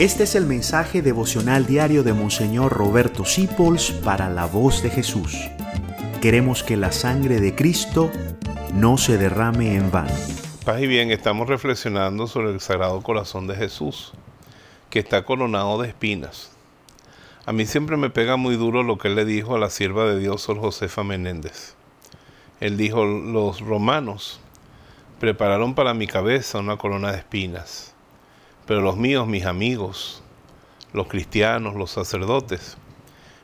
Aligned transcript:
Este 0.00 0.22
es 0.22 0.34
el 0.34 0.46
mensaje 0.46 1.02
devocional 1.02 1.66
diario 1.66 2.02
de 2.02 2.14
Monseñor 2.14 2.72
Roberto 2.72 3.26
Sipols 3.26 3.90
para 3.90 4.30
la 4.30 4.46
voz 4.46 4.82
de 4.82 4.88
Jesús. 4.88 5.36
Queremos 6.22 6.62
que 6.62 6.78
la 6.78 6.90
sangre 6.90 7.38
de 7.38 7.54
Cristo 7.54 8.10
no 8.72 8.96
se 8.96 9.18
derrame 9.18 9.76
en 9.76 9.90
vano. 9.90 10.14
Paz 10.64 10.80
y 10.80 10.86
bien, 10.86 11.10
estamos 11.10 11.50
reflexionando 11.50 12.26
sobre 12.28 12.50
el 12.50 12.60
Sagrado 12.60 13.02
Corazón 13.02 13.46
de 13.46 13.56
Jesús, 13.56 14.14
que 14.88 15.00
está 15.00 15.26
coronado 15.26 15.82
de 15.82 15.88
espinas. 15.88 16.50
A 17.44 17.52
mí 17.52 17.66
siempre 17.66 17.98
me 17.98 18.08
pega 18.08 18.36
muy 18.36 18.56
duro 18.56 18.82
lo 18.82 18.96
que 18.96 19.08
él 19.08 19.16
le 19.16 19.26
dijo 19.26 19.54
a 19.54 19.58
la 19.58 19.68
sierva 19.68 20.06
de 20.06 20.18
Dios, 20.18 20.40
Sor 20.40 20.60
Josefa 20.60 21.04
Menéndez. 21.04 21.74
Él 22.60 22.78
dijo, 22.78 23.04
los 23.04 23.60
romanos 23.60 24.40
prepararon 25.18 25.74
para 25.74 25.92
mi 25.92 26.06
cabeza 26.06 26.58
una 26.58 26.78
corona 26.78 27.12
de 27.12 27.18
espinas 27.18 27.90
pero 28.66 28.80
los 28.80 28.96
míos, 28.96 29.26
mis 29.26 29.46
amigos, 29.46 30.22
los 30.92 31.06
cristianos, 31.06 31.74
los 31.74 31.90
sacerdotes, 31.90 32.76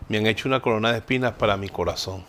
me 0.09 0.19
han 0.19 0.27
hecho 0.27 0.49
una 0.49 0.61
corona 0.61 0.93
de 0.93 0.99
espinas 0.99 1.33
para 1.33 1.57
mi 1.57 1.69
corazón. 1.69 2.25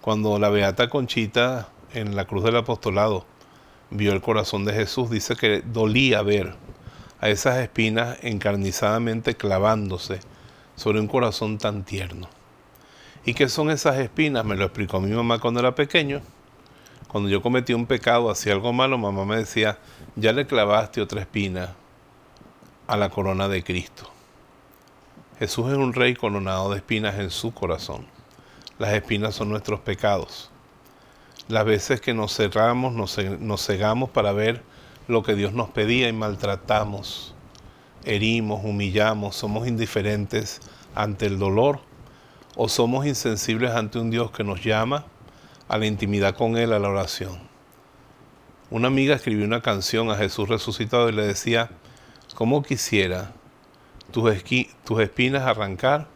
Cuando 0.00 0.38
la 0.38 0.48
Beata 0.48 0.88
Conchita 0.88 1.68
en 1.92 2.16
la 2.16 2.24
cruz 2.24 2.44
del 2.44 2.56
apostolado 2.56 3.26
vio 3.90 4.12
el 4.12 4.20
corazón 4.20 4.64
de 4.64 4.72
Jesús, 4.72 5.10
dice 5.10 5.36
que 5.36 5.62
dolía 5.62 6.22
ver 6.22 6.54
a 7.20 7.28
esas 7.28 7.58
espinas 7.58 8.18
encarnizadamente 8.22 9.36
clavándose 9.36 10.20
sobre 10.76 11.00
un 11.00 11.08
corazón 11.08 11.58
tan 11.58 11.84
tierno. 11.84 12.28
¿Y 13.24 13.34
qué 13.34 13.48
son 13.48 13.70
esas 13.70 13.98
espinas? 13.98 14.44
Me 14.44 14.56
lo 14.56 14.64
explicó 14.64 15.00
mi 15.00 15.10
mamá 15.10 15.38
cuando 15.38 15.60
era 15.60 15.74
pequeño. 15.74 16.22
Cuando 17.08 17.30
yo 17.30 17.40
cometí 17.40 17.72
un 17.72 17.86
pecado, 17.86 18.30
hacía 18.30 18.52
algo 18.52 18.72
malo, 18.74 18.98
mamá 18.98 19.24
me 19.24 19.36
decía, 19.36 19.78
ya 20.14 20.32
le 20.32 20.46
clavaste 20.46 21.00
otra 21.00 21.22
espina 21.22 21.74
a 22.86 22.96
la 22.98 23.08
corona 23.08 23.48
de 23.48 23.64
Cristo. 23.64 24.10
Jesús 25.38 25.70
es 25.70 25.78
un 25.78 25.94
rey 25.94 26.14
coronado 26.14 26.70
de 26.70 26.76
espinas 26.76 27.18
en 27.18 27.30
su 27.30 27.54
corazón. 27.54 28.06
Las 28.78 28.92
espinas 28.92 29.34
son 29.34 29.48
nuestros 29.48 29.80
pecados. 29.80 30.50
Las 31.48 31.64
veces 31.64 32.02
que 32.02 32.12
nos 32.12 32.36
cerramos, 32.36 32.92
nos, 32.92 33.64
cegamos 33.64 34.10
para 34.10 34.32
ver 34.32 34.62
lo 35.06 35.22
que 35.22 35.34
Dios 35.34 35.54
nos 35.54 35.70
pedía 35.70 36.08
y 36.08 36.12
maltratamos, 36.12 37.34
herimos, 38.04 38.60
humillamos, 38.64 39.34
somos 39.34 39.66
indiferentes 39.66 40.60
ante 40.94 41.24
el 41.24 41.38
dolor 41.38 41.80
o 42.54 42.68
somos 42.68 43.06
insensibles 43.06 43.70
ante 43.70 43.98
un 43.98 44.10
Dios 44.10 44.30
que 44.30 44.44
nos 44.44 44.62
llama 44.62 45.06
a 45.68 45.78
la 45.78 45.86
intimidad 45.86 46.34
con 46.34 46.56
Él, 46.56 46.72
a 46.72 46.78
la 46.78 46.88
oración. 46.88 47.38
Una 48.70 48.88
amiga 48.88 49.14
escribió 49.14 49.44
una 49.44 49.62
canción 49.62 50.10
a 50.10 50.16
Jesús 50.16 50.48
resucitado 50.48 51.08
y 51.08 51.12
le 51.12 51.26
decía, 51.26 51.70
¿cómo 52.34 52.62
quisiera 52.62 53.32
tus, 54.10 54.30
tus 54.84 55.00
espinas 55.00 55.42
arrancar 55.42 56.08